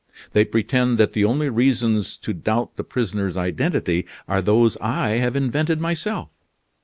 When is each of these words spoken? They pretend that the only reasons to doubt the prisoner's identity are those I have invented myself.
They 0.33 0.45
pretend 0.45 0.97
that 0.97 1.13
the 1.13 1.25
only 1.25 1.47
reasons 1.49 2.17
to 2.17 2.33
doubt 2.33 2.75
the 2.75 2.83
prisoner's 2.83 3.37
identity 3.37 4.07
are 4.27 4.41
those 4.41 4.75
I 4.77 5.17
have 5.17 5.35
invented 5.35 5.79
myself. 5.79 6.29